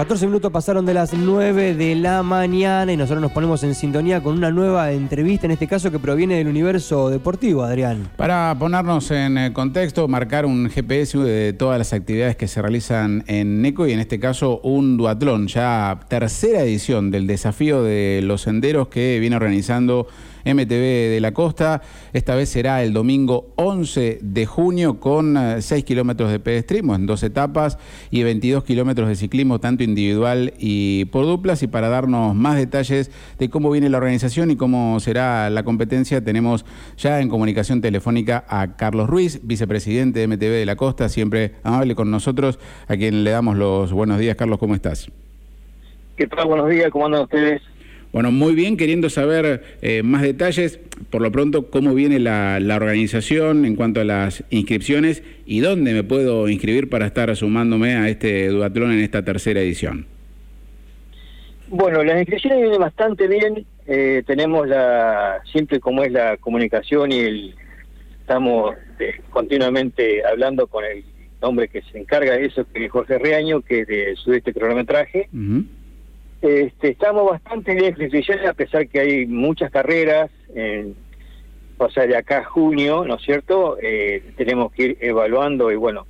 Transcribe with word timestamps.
14 0.00 0.28
minutos 0.28 0.50
pasaron 0.50 0.86
de 0.86 0.94
las 0.94 1.12
9 1.12 1.74
de 1.74 1.94
la 1.94 2.22
mañana 2.22 2.90
y 2.90 2.96
nosotros 2.96 3.20
nos 3.20 3.32
ponemos 3.32 3.62
en 3.64 3.74
sintonía 3.74 4.22
con 4.22 4.34
una 4.34 4.50
nueva 4.50 4.92
entrevista, 4.92 5.44
en 5.44 5.50
este 5.50 5.66
caso 5.66 5.90
que 5.90 5.98
proviene 5.98 6.36
del 6.36 6.48
universo 6.48 7.10
deportivo, 7.10 7.64
Adrián. 7.64 8.08
Para 8.16 8.56
ponernos 8.58 9.10
en 9.10 9.36
eh, 9.36 9.52
contexto, 9.52 10.08
marcar 10.08 10.46
un 10.46 10.70
GPS 10.70 11.18
de 11.18 11.52
todas 11.52 11.76
las 11.76 11.92
actividades 11.92 12.34
que 12.36 12.48
se 12.48 12.62
realizan 12.62 13.24
en 13.26 13.60
NECO 13.60 13.86
y 13.88 13.92
en 13.92 14.00
este 14.00 14.18
caso 14.18 14.62
un 14.62 14.96
duatlón, 14.96 15.48
ya 15.48 16.00
tercera 16.08 16.62
edición 16.62 17.10
del 17.10 17.26
desafío 17.26 17.82
de 17.82 18.22
los 18.24 18.40
senderos 18.40 18.88
que 18.88 19.18
viene 19.20 19.36
organizando 19.36 20.06
MTV 20.44 21.10
de 21.10 21.18
la 21.20 21.32
Costa. 21.32 21.82
Esta 22.12 22.34
vez 22.34 22.48
será 22.48 22.82
el 22.82 22.92
domingo 22.92 23.52
11 23.56 24.18
de 24.22 24.46
junio 24.46 25.00
con 25.00 25.36
6 25.60 25.72
eh, 25.72 25.84
kilómetros 25.84 26.30
de 26.30 26.40
pedestrismo 26.40 26.94
en 26.94 27.06
dos 27.06 27.22
etapas 27.22 27.78
y 28.10 28.22
22 28.22 28.64
kilómetros 28.64 29.08
de 29.08 29.16
ciclismo, 29.16 29.58
tanto 29.58 29.82
individual 29.82 30.54
y 30.58 31.06
por 31.06 31.26
duplas. 31.26 31.62
Y 31.62 31.66
para 31.66 31.88
darnos 31.88 32.34
más 32.34 32.56
detalles 32.56 33.10
de 33.38 33.50
cómo 33.50 33.70
viene 33.70 33.88
la 33.88 33.98
organización 33.98 34.50
y 34.50 34.56
cómo 34.56 34.98
será 35.00 35.50
la 35.50 35.62
competencia, 35.62 36.22
tenemos 36.22 36.64
ya 36.96 37.20
en 37.20 37.28
comunicación 37.28 37.80
telefónica 37.80 38.44
a 38.48 38.76
Carlos 38.76 39.08
Ruiz, 39.08 39.40
vicepresidente 39.42 40.20
de 40.20 40.28
MTV 40.28 40.50
de 40.50 40.66
la 40.66 40.76
Costa, 40.76 41.08
siempre 41.08 41.54
amable 41.62 41.94
con 41.94 42.10
nosotros, 42.10 42.58
a 42.88 42.96
quien 42.96 43.24
le 43.24 43.30
damos 43.30 43.56
los 43.56 43.92
buenos 43.92 44.18
días. 44.18 44.36
Carlos, 44.36 44.58
¿cómo 44.58 44.74
estás? 44.74 45.10
¿Qué 46.16 46.26
tal? 46.26 46.46
Buenos 46.46 46.68
días, 46.68 46.90
¿cómo 46.90 47.06
andan 47.06 47.22
ustedes? 47.22 47.62
Bueno, 48.12 48.32
muy 48.32 48.54
bien, 48.54 48.76
queriendo 48.76 49.08
saber 49.08 49.62
eh, 49.82 50.02
más 50.02 50.22
detalles, 50.22 50.80
por 51.10 51.22
lo 51.22 51.30
pronto, 51.30 51.70
cómo 51.70 51.94
viene 51.94 52.18
la, 52.18 52.58
organización 52.74 53.64
en 53.64 53.76
cuanto 53.76 54.00
a 54.00 54.04
las 54.04 54.42
inscripciones 54.50 55.22
y 55.46 55.60
dónde 55.60 55.92
me 55.92 56.02
puedo 56.02 56.48
inscribir 56.48 56.88
para 56.88 57.06
estar 57.06 57.34
sumándome 57.36 57.94
a 57.94 58.08
este 58.08 58.48
duatlón 58.48 58.92
en 58.92 59.00
esta 59.00 59.24
tercera 59.24 59.60
edición. 59.60 60.06
Bueno, 61.68 62.02
las 62.02 62.18
inscripciones 62.18 62.62
vienen 62.62 62.80
bastante 62.80 63.28
bien, 63.28 63.64
eh, 63.86 64.24
tenemos 64.26 64.66
la, 64.66 65.40
siempre 65.52 65.78
como 65.78 66.02
es 66.02 66.10
la 66.10 66.36
comunicación 66.36 67.12
y 67.12 67.18
el, 67.20 67.54
estamos 68.20 68.74
eh, 68.98 69.20
continuamente 69.30 70.24
hablando 70.26 70.66
con 70.66 70.84
el 70.84 71.04
hombre 71.40 71.68
que 71.68 71.82
se 71.82 71.98
encarga 71.98 72.32
de 72.32 72.46
eso, 72.46 72.66
que 72.72 72.86
es 72.86 72.90
Jorge 72.90 73.18
Reaño, 73.18 73.60
que 73.60 73.80
es 73.80 73.86
de 73.86 74.16
Sudeste 74.16 74.52
Cronometraje. 74.52 75.28
Este, 76.42 76.88
estamos 76.88 77.30
bastante 77.30 77.74
bien 77.74 77.94
inscripciones, 77.98 78.46
a 78.46 78.54
pesar 78.54 78.88
que 78.88 79.00
hay 79.00 79.26
muchas 79.26 79.70
carreras, 79.70 80.30
o 81.80 81.90
sea, 81.90 82.06
de 82.06 82.16
acá 82.16 82.38
a 82.38 82.44
junio, 82.44 83.04
¿no 83.06 83.16
es 83.16 83.22
cierto? 83.22 83.78
Eh, 83.82 84.32
tenemos 84.36 84.70
que 84.70 84.82
ir 84.82 84.98
evaluando 85.00 85.72
y 85.72 85.76
bueno, 85.76 86.06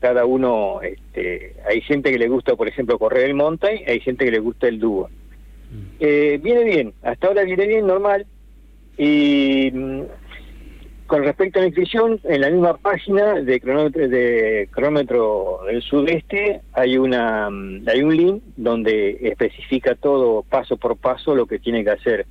cada 0.00 0.26
uno, 0.26 0.80
este, 0.82 1.56
hay 1.66 1.80
gente 1.80 2.12
que 2.12 2.18
le 2.18 2.28
gusta, 2.28 2.56
por 2.56 2.68
ejemplo, 2.68 2.98
correr 2.98 3.24
el 3.24 3.34
mountain, 3.34 3.80
hay 3.86 4.00
gente 4.00 4.26
que 4.26 4.30
le 4.30 4.38
gusta 4.38 4.68
el 4.68 4.78
dúo. 4.78 5.08
Mm. 5.08 5.96
Eh, 5.98 6.38
viene 6.42 6.64
bien, 6.64 6.94
hasta 7.02 7.28
ahora 7.28 7.42
viene 7.44 7.66
bien, 7.66 7.86
normal, 7.86 8.26
y 8.98 9.70
mm, 9.72 10.02
con 11.08 11.24
respecto 11.24 11.58
a 11.58 11.62
la 11.62 11.68
inscripción, 11.68 12.20
en 12.24 12.42
la 12.42 12.50
misma 12.50 12.76
página 12.76 13.40
de 13.40 13.60
cronómetro, 13.60 14.08
de 14.08 14.68
cronómetro 14.70 15.60
del 15.66 15.82
sudeste 15.82 16.60
hay 16.74 16.98
una 16.98 17.48
mm, 17.50 17.88
hay 17.88 18.02
un 18.02 18.14
link 18.14 18.42
donde 18.56 19.18
especifica 19.22 19.94
todo 19.94 20.42
paso 20.42 20.76
por 20.76 20.98
paso 20.98 21.34
lo 21.34 21.46
que 21.46 21.58
tiene 21.58 21.82
que 21.82 21.90
hacer 21.90 22.26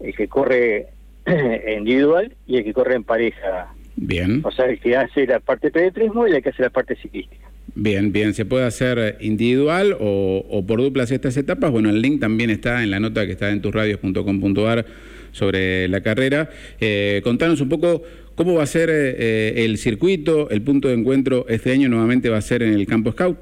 el 0.00 0.16
que 0.16 0.26
corre 0.26 0.88
individual 1.78 2.34
y 2.46 2.56
el 2.56 2.64
que 2.64 2.72
corre 2.72 2.94
en 2.96 3.04
pareja. 3.04 3.74
Bien. 3.96 4.40
O 4.42 4.50
sea, 4.50 4.66
el 4.66 4.80
que 4.80 4.96
hace 4.96 5.26
la 5.26 5.38
parte 5.40 5.68
de 5.68 5.72
pedetrismo 5.72 6.26
y 6.26 6.32
el 6.32 6.42
que 6.42 6.48
hace 6.48 6.62
la 6.62 6.70
parte 6.70 6.96
ciclística. 6.96 7.46
Bien, 7.74 8.10
bien, 8.10 8.32
se 8.32 8.44
puede 8.44 8.64
hacer 8.64 9.18
individual 9.20 9.96
o, 10.00 10.44
o 10.50 10.66
por 10.66 10.80
duplas 10.80 11.10
estas 11.10 11.36
etapas. 11.36 11.70
Bueno, 11.70 11.90
el 11.90 12.00
link 12.00 12.20
también 12.20 12.50
está 12.50 12.82
en 12.82 12.90
la 12.90 13.00
nota 13.00 13.26
que 13.26 13.32
está 13.32 13.50
en 13.50 13.60
tusradios.com.ar 13.60 14.86
sobre 15.34 15.88
la 15.88 16.00
carrera. 16.00 16.48
Eh, 16.80 17.20
contanos 17.24 17.60
un 17.60 17.68
poco 17.68 18.02
cómo 18.36 18.54
va 18.54 18.62
a 18.62 18.66
ser 18.66 18.88
eh, 18.88 19.14
eh, 19.18 19.64
el 19.64 19.76
circuito, 19.78 20.48
el 20.48 20.62
punto 20.62 20.88
de 20.88 20.94
encuentro 20.94 21.44
este 21.48 21.72
año 21.72 21.88
nuevamente 21.88 22.30
va 22.30 22.38
a 22.38 22.42
ser 22.42 22.62
en 22.62 22.72
el 22.72 22.86
campo 22.86 23.12
Scout. 23.12 23.36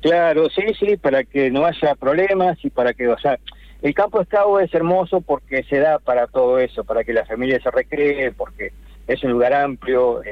Claro, 0.00 0.48
sí, 0.48 0.62
sí, 0.78 0.96
para 0.96 1.24
que 1.24 1.50
no 1.50 1.66
haya 1.66 1.94
problemas 1.94 2.58
y 2.64 2.70
para 2.70 2.94
que, 2.94 3.06
o 3.06 3.18
sea, 3.18 3.38
el 3.82 3.92
campo 3.94 4.24
Scout 4.24 4.62
es 4.62 4.72
hermoso 4.72 5.20
porque 5.20 5.62
se 5.64 5.78
da 5.78 5.98
para 5.98 6.26
todo 6.26 6.58
eso, 6.58 6.84
para 6.84 7.04
que 7.04 7.12
la 7.12 7.26
familia 7.26 7.60
se 7.62 7.70
recree, 7.70 8.32
porque 8.32 8.72
es 9.06 9.22
un 9.22 9.32
lugar 9.32 9.52
amplio, 9.52 10.22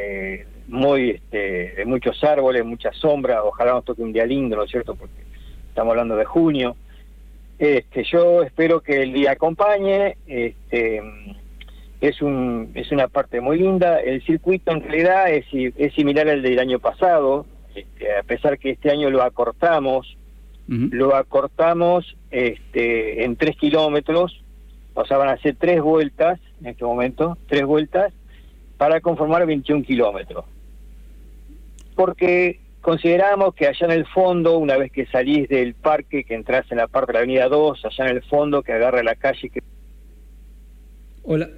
muy, 0.68 1.10
este, 1.10 1.74
de 1.76 1.84
muchos 1.84 2.22
árboles, 2.24 2.64
mucha 2.64 2.92
sombra, 2.92 3.42
ojalá 3.44 3.72
nos 3.72 3.84
toque 3.84 4.02
un 4.02 4.12
día 4.12 4.24
lindo, 4.24 4.56
¿no 4.56 4.64
es 4.64 4.70
cierto? 4.70 4.94
Porque 4.94 5.22
estamos 5.68 5.92
hablando 5.92 6.16
de 6.16 6.24
junio. 6.24 6.76
Este, 7.58 8.04
yo 8.04 8.42
espero 8.42 8.80
que 8.80 9.02
el 9.02 9.12
día 9.12 9.32
acompañe. 9.32 10.16
Este, 10.26 11.02
es, 12.00 12.22
un, 12.22 12.70
es 12.74 12.92
una 12.92 13.08
parte 13.08 13.40
muy 13.40 13.58
linda. 13.58 14.00
El 14.00 14.22
circuito 14.24 14.72
en 14.72 14.82
realidad 14.82 15.30
es, 15.30 15.46
es 15.52 15.92
similar 15.94 16.28
al 16.28 16.42
del 16.42 16.58
año 16.58 16.78
pasado, 16.78 17.46
este, 17.74 18.16
a 18.16 18.22
pesar 18.22 18.58
que 18.58 18.70
este 18.70 18.90
año 18.90 19.10
lo 19.10 19.22
acortamos. 19.22 20.16
Lo 20.70 21.16
acortamos 21.16 22.14
este, 22.30 23.24
en 23.24 23.36
tres 23.36 23.56
kilómetros, 23.56 24.44
o 24.92 25.02
sea, 25.06 25.16
van 25.16 25.30
a 25.30 25.38
ser 25.38 25.56
tres 25.58 25.80
vueltas 25.80 26.38
en 26.60 26.66
este 26.66 26.84
momento, 26.84 27.38
tres 27.48 27.64
vueltas, 27.64 28.12
para 28.76 29.00
conformar 29.00 29.46
21 29.46 29.82
kilómetros. 29.82 30.44
Porque 31.94 32.60
Consideramos 32.80 33.54
que 33.54 33.66
allá 33.66 33.86
en 33.86 33.92
el 33.92 34.06
fondo, 34.06 34.58
una 34.58 34.76
vez 34.76 34.92
que 34.92 35.06
salís 35.06 35.48
del 35.48 35.74
parque, 35.74 36.24
que 36.24 36.34
entras 36.34 36.70
en 36.70 36.78
la 36.78 36.86
parte 36.86 37.12
de 37.12 37.14
la 37.14 37.18
avenida 37.20 37.48
2, 37.48 37.84
allá 37.84 38.10
en 38.10 38.16
el 38.16 38.22
fondo, 38.22 38.62
que 38.62 38.72
agarra 38.72 39.02
la 39.02 39.14
calle 39.14 39.50
que... 39.50 39.60
Hola. 41.24 41.48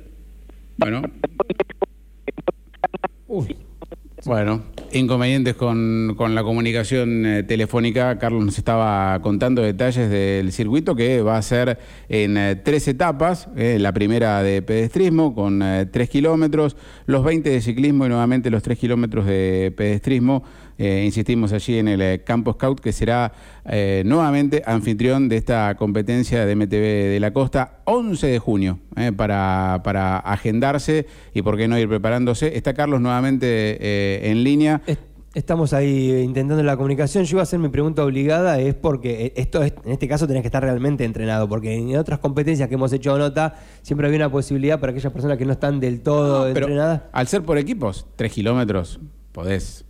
Bueno. 0.76 1.02
Bueno, 4.26 4.62
inconvenientes 4.92 5.54
con, 5.54 6.14
con 6.16 6.34
la 6.34 6.42
comunicación 6.42 7.24
eh, 7.24 7.42
telefónica. 7.42 8.18
Carlos 8.18 8.44
nos 8.44 8.58
estaba 8.58 9.18
contando 9.22 9.62
detalles 9.62 10.10
del 10.10 10.52
circuito 10.52 10.94
que 10.94 11.22
va 11.22 11.38
a 11.38 11.42
ser 11.42 11.78
en 12.08 12.36
eh, 12.36 12.56
tres 12.56 12.86
etapas. 12.88 13.48
Eh, 13.56 13.78
la 13.80 13.92
primera 13.92 14.42
de 14.42 14.60
pedestrismo 14.60 15.34
con 15.34 15.62
tres 15.90 16.10
kilómetros, 16.10 16.76
los 17.06 17.24
20 17.24 17.48
de 17.48 17.60
ciclismo 17.62 18.04
y 18.04 18.08
nuevamente 18.08 18.50
los 18.50 18.62
tres 18.62 18.78
kilómetros 18.78 19.24
de 19.26 19.72
pedestrismo. 19.76 20.44
Insistimos 20.80 21.52
allí 21.52 21.78
en 21.78 21.88
el 21.88 22.24
Campo 22.24 22.54
Scout, 22.54 22.80
que 22.80 22.92
será 22.92 23.32
nuevamente 24.04 24.62
anfitrión 24.64 25.28
de 25.28 25.36
esta 25.36 25.74
competencia 25.76 26.46
de 26.46 26.56
MTV 26.56 27.10
de 27.10 27.18
la 27.20 27.32
Costa, 27.32 27.80
11 27.84 28.26
de 28.26 28.38
junio, 28.38 28.78
para, 29.16 29.80
para 29.84 30.18
agendarse 30.18 31.06
y 31.34 31.42
por 31.42 31.56
qué 31.56 31.68
no 31.68 31.78
ir 31.78 31.88
preparándose. 31.88 32.56
Está 32.56 32.74
Carlos 32.74 33.00
nuevamente 33.00 34.30
en 34.30 34.42
línea. 34.42 34.82
Estamos 35.32 35.72
ahí 35.74 36.10
intentando 36.24 36.60
la 36.64 36.76
comunicación. 36.76 37.22
Yo 37.22 37.36
iba 37.36 37.42
a 37.42 37.44
hacer 37.44 37.60
mi 37.60 37.68
pregunta 37.68 38.04
obligada, 38.04 38.58
es 38.58 38.74
porque 38.74 39.32
esto 39.36 39.62
en 39.62 39.72
este 39.84 40.08
caso 40.08 40.26
tenés 40.26 40.42
que 40.42 40.48
estar 40.48 40.60
realmente 40.60 41.04
entrenado, 41.04 41.48
porque 41.48 41.72
en 41.72 41.96
otras 41.96 42.18
competencias 42.18 42.68
que 42.68 42.74
hemos 42.74 42.92
hecho 42.92 43.16
nota, 43.16 43.54
siempre 43.82 44.08
había 44.08 44.16
una 44.16 44.32
posibilidad 44.32 44.80
para 44.80 44.90
aquellas 44.90 45.12
personas 45.12 45.38
que 45.38 45.44
no 45.44 45.52
están 45.52 45.78
del 45.78 46.00
todo 46.00 46.48
entrenadas. 46.48 47.02
Al 47.12 47.28
ser 47.28 47.42
por 47.42 47.58
equipos, 47.58 48.08
tres 48.16 48.32
kilómetros, 48.32 48.98
podés 49.30 49.84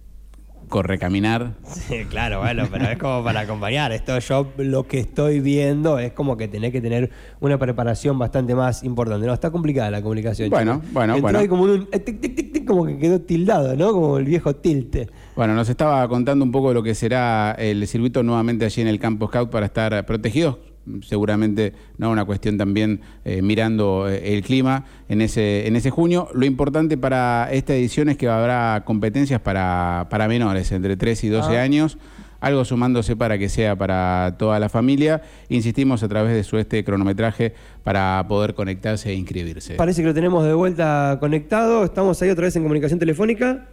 corre 0.71 0.99
caminar. 0.99 1.55
Sí, 1.65 2.07
claro, 2.09 2.39
bueno, 2.39 2.67
pero 2.71 2.87
es 2.87 2.97
como 2.97 3.23
para 3.23 3.41
acompañar. 3.41 3.93
Esto 3.93 4.19
yo 4.21 4.51
lo 4.57 4.87
que 4.87 5.01
estoy 5.01 5.41
viendo 5.41 5.99
es 5.99 6.13
como 6.13 6.39
que 6.39 6.49
tenés 6.49 6.73
que 6.73 6.81
tener 6.81 7.11
una 7.41 7.59
preparación 7.59 8.19
bastante 8.19 8.55
más 8.55 8.83
importante. 8.85 9.27
No, 9.27 9.35
está 9.35 9.51
complicada 9.51 9.91
la 9.91 10.01
comunicación. 10.01 10.49
Bueno, 10.49 10.81
bueno, 10.93 11.21
bueno. 11.21 11.47
como 11.49 11.65
un 11.65 11.89
eh, 11.93 12.65
como 12.67 12.87
que 12.87 12.97
quedó 12.99 13.21
tildado, 13.21 13.77
¿no? 13.77 13.93
Como 13.93 14.17
el 14.17 14.25
viejo 14.25 14.55
tilte. 14.55 15.09
Bueno, 15.37 15.55
nos 15.55 15.69
estaba 15.69 16.09
contando 16.09 16.45
un 16.45 16.53
poco 16.53 16.73
lo 16.73 16.83
que 16.83 16.95
será 16.95 17.53
el 17.59 17.87
circuito 17.87 18.23
nuevamente 18.23 18.65
allí 18.65 18.81
en 18.81 18.89
el 18.89 19.01
campo 19.01 19.27
Scout 19.27 19.51
para 19.51 19.67
estar 19.67 20.07
protegidos 20.07 20.70
seguramente 21.03 21.73
no 21.99 22.11
una 22.11 22.25
cuestión 22.25 22.59
también 22.59 23.01
eh, 23.25 23.43
mirando 23.43 24.09
eh, 24.09 24.35
el 24.35 24.43
clima 24.43 24.85
en 25.09 25.21
ese, 25.21 25.67
en 25.67 25.77
ese 25.77 25.91
junio. 25.91 26.29
Lo 26.35 26.47
importante 26.47 26.97
para 26.97 27.49
esta 27.53 27.75
edición 27.75 28.09
es 28.09 28.17
que 28.17 28.29
habrá 28.29 28.83
competencias 28.85 29.41
para, 29.41 30.07
para 30.11 30.29
menores, 30.29 30.73
entre 30.73 30.97
3 30.97 31.25
y 31.25 31.29
12 31.29 31.59
ah. 31.59 31.63
años, 31.63 31.99
algo 32.41 32.65
sumándose 32.65 33.17
para 33.17 33.39
que 33.39 33.49
sea 33.49 33.77
para 33.77 34.37
toda 34.39 34.59
la 34.59 34.69
familia. 34.69 35.23
Insistimos 35.49 36.03
a 36.03 36.09
través 36.09 36.33
de 36.33 36.43
su 36.45 36.59
este 36.59 36.83
cronometraje 36.85 37.55
para 37.85 38.25
poder 38.29 38.55
conectarse 38.55 39.11
e 39.11 39.15
inscribirse. 39.15 39.75
Parece 39.75 40.03
que 40.03 40.09
lo 40.09 40.15
tenemos 40.15 40.45
de 40.45 40.55
vuelta 40.55 41.19
conectado. 41.21 41.85
Estamos 41.85 42.21
ahí 42.23 42.31
otra 42.31 42.45
vez 42.45 42.57
en 42.57 42.63
comunicación 42.63 42.99
telefónica. 42.99 43.69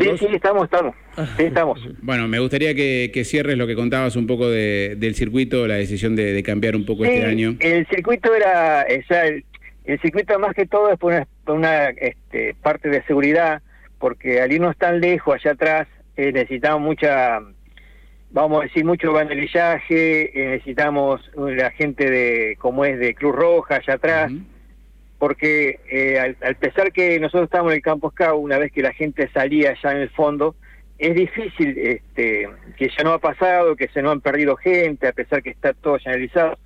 Sí, 0.00 0.18
sí, 0.18 0.26
estamos, 0.32 0.64
estamos. 0.64 0.94
Sí, 1.36 1.44
estamos. 1.44 1.88
Bueno, 2.02 2.26
me 2.28 2.38
gustaría 2.38 2.74
que, 2.74 3.10
cierres 3.24 3.56
lo 3.56 3.66
que 3.66 3.74
contabas 3.74 4.16
un 4.16 4.26
poco 4.26 4.48
del 4.48 5.14
circuito, 5.14 5.66
la 5.66 5.74
decisión 5.74 6.16
de, 6.16 6.42
cambiar 6.42 6.76
un 6.76 6.86
poco 6.86 7.04
este 7.04 7.24
año. 7.24 7.56
El 7.60 7.86
circuito 7.88 8.34
era, 8.34 8.82
el, 8.82 9.44
circuito 10.00 10.38
más 10.38 10.54
que 10.54 10.66
todo 10.66 10.90
es 10.90 10.98
por 10.98 11.26
una, 11.46 11.88
este, 11.90 12.54
parte 12.62 12.88
de 12.88 13.02
seguridad, 13.04 13.62
porque 13.98 14.40
al 14.40 14.52
irnos 14.52 14.76
tan 14.76 15.00
lejos 15.00 15.34
allá 15.34 15.52
atrás 15.52 15.88
eh, 16.16 16.32
necesitamos 16.32 16.80
mucha 16.80 17.40
vamos 18.32 18.60
a 18.60 18.62
decir, 18.64 18.84
mucho 18.84 19.12
banderillaje, 19.12 20.30
eh, 20.34 20.50
necesitamos 20.52 21.20
la 21.36 21.70
gente 21.70 22.10
de, 22.10 22.56
como 22.58 22.84
es, 22.84 22.98
de 22.98 23.14
Cruz 23.14 23.34
Roja 23.34 23.76
allá 23.76 23.94
atrás, 23.94 24.32
porque 25.22 25.78
eh, 25.88 26.18
al, 26.18 26.56
pesar 26.56 26.90
que 26.90 27.20
nosotros 27.20 27.44
estábamos 27.44 27.70
en 27.70 27.76
el 27.76 27.82
campo 27.82 28.10
Scout, 28.10 28.42
una 28.42 28.58
vez 28.58 28.72
que 28.72 28.82
la 28.82 28.92
gente 28.92 29.30
salía 29.32 29.72
ya 29.80 29.92
en 29.92 29.98
el 29.98 30.10
fondo, 30.10 30.56
es 30.98 31.14
difícil 31.14 31.78
este, 31.78 32.48
que 32.76 32.88
ya 32.88 33.04
no 33.04 33.12
ha 33.12 33.20
pasado, 33.20 33.76
que 33.76 33.86
se 33.86 34.02
no 34.02 34.10
han 34.10 34.20
perdido 34.20 34.56
gente, 34.56 35.06
a 35.06 35.12
pesar 35.12 35.40
que 35.40 35.50
está 35.50 35.74
todo 35.74 36.00
señalizado. 36.00 36.58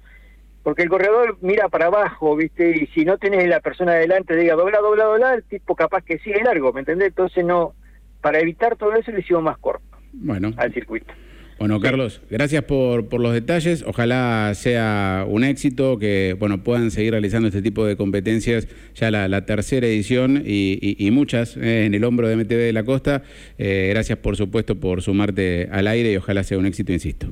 Porque 0.63 0.85
el 0.85 0.89
corredor 0.89 1.37
mira 1.43 1.69
para 1.69 1.89
abajo, 1.89 2.35
¿viste? 2.35 2.71
Y 2.71 2.87
si 2.95 3.05
no 3.05 3.19
tenés 3.19 3.47
la 3.47 3.61
persona 3.61 3.93
adelante, 3.93 4.35
diga 4.35 4.55
dobla, 4.55 4.79
dobla, 4.79 5.05
dobla, 5.05 5.35
el 5.35 5.45
tipo 5.45 5.77
capaz 5.77 6.03
que 6.03 6.19
sigue 6.21 6.43
largo, 6.43 6.73
¿me 6.73 6.81
entendés? 6.81 7.09
Entonces 7.09 7.45
no, 7.45 7.75
para 8.23 8.41
evitar 8.41 8.77
todo 8.77 8.95
eso 8.95 9.13
le 9.13 9.21
hicimos 9.21 9.43
más 9.43 9.59
corto 9.59 9.99
bueno. 10.15 10.53
al 10.57 10.73
circuito. 10.73 11.13
Bueno, 11.59 11.81
Carlos, 11.81 12.21
gracias 12.29 12.65
por, 12.65 13.09
por 13.09 13.21
los 13.21 13.33
detalles. 13.33 13.83
Ojalá 13.87 14.53
sea 14.55 15.25
un 15.27 15.43
éxito, 15.43 15.99
que 15.99 16.37
bueno 16.39 16.63
puedan 16.63 16.91
seguir 16.91 17.13
realizando 17.13 17.49
este 17.49 17.63
tipo 17.63 17.87
de 17.87 17.97
competencias, 17.97 18.69
ya 18.95 19.11
la, 19.11 19.47
tercera 19.47 19.87
edición 19.87 20.43
y, 20.45 21.09
muchas 21.13 21.57
eh, 21.57 21.87
en 21.87 21.95
el 21.95 22.05
hombro 22.05 22.29
de 22.29 22.37
MTV 22.37 22.59
de 22.59 22.73
la 22.75 22.85
Costa. 22.85 23.23
Eh, 23.57 23.89
gracias, 23.91 24.19
por 24.19 24.37
supuesto, 24.37 24.79
por 24.79 25.01
sumarte 25.01 25.69
al 25.73 25.87
aire 25.87 26.13
y 26.13 26.17
ojalá 26.17 26.43
sea 26.43 26.59
un 26.59 26.67
éxito, 26.67 26.93
insisto. 26.93 27.29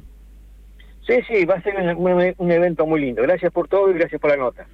Sí, 1.06 1.16
sí, 1.28 1.44
va 1.44 1.56
a 1.56 1.62
ser 1.62 1.74
un 2.38 2.50
evento 2.50 2.86
muy 2.86 3.02
lindo. 3.02 3.20
Gracias 3.22 3.52
por 3.52 3.68
todo 3.68 3.90
y 3.90 3.94
gracias 3.94 4.18
por 4.18 4.30
la 4.30 4.38
nota. 4.38 4.66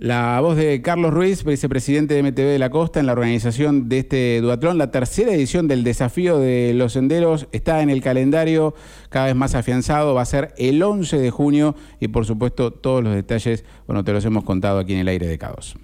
La 0.00 0.38
voz 0.40 0.56
de 0.56 0.80
Carlos 0.80 1.12
Ruiz, 1.12 1.42
vicepresidente 1.42 2.14
de 2.14 2.22
MTV 2.22 2.44
de 2.44 2.60
la 2.60 2.70
Costa, 2.70 3.00
en 3.00 3.06
la 3.06 3.14
organización 3.14 3.88
de 3.88 3.98
este 3.98 4.40
duatlón. 4.40 4.78
La 4.78 4.92
tercera 4.92 5.32
edición 5.32 5.66
del 5.66 5.82
desafío 5.82 6.38
de 6.38 6.72
los 6.72 6.92
senderos 6.92 7.48
está 7.50 7.82
en 7.82 7.90
el 7.90 8.00
calendario 8.00 8.76
cada 9.08 9.26
vez 9.26 9.34
más 9.34 9.56
afianzado. 9.56 10.14
Va 10.14 10.22
a 10.22 10.26
ser 10.26 10.54
el 10.56 10.80
11 10.80 11.18
de 11.18 11.30
junio 11.32 11.74
y, 11.98 12.06
por 12.06 12.26
supuesto, 12.26 12.70
todos 12.70 13.02
los 13.02 13.12
detalles, 13.12 13.64
bueno, 13.88 14.04
te 14.04 14.12
los 14.12 14.24
hemos 14.24 14.44
contado 14.44 14.78
aquí 14.78 14.92
en 14.92 15.00
el 15.00 15.08
aire 15.08 15.26
de 15.26 15.36
Caos. 15.36 15.74